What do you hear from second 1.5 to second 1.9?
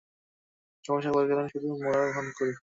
শুধু